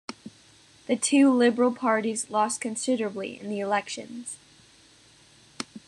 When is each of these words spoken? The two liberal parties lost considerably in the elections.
The 0.87 0.95
two 0.95 1.31
liberal 1.31 1.71
parties 1.71 2.31
lost 2.31 2.59
considerably 2.59 3.39
in 3.39 3.49
the 3.51 3.59
elections. 3.59 4.39